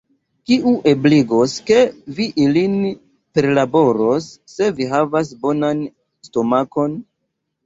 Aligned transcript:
Kiu 0.51 0.71
ebligos, 0.91 1.51
ke 1.67 1.77
vi 2.19 2.27
ilin 2.45 2.77
perlaboros, 3.37 4.31
se 4.55 4.71
vi 4.81 4.89
havas 4.95 5.31
bonan 5.45 5.85
stomakon. 6.31 6.99